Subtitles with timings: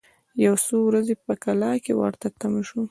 [0.45, 2.77] یو څو ورځي په کلا کي ورته تم سو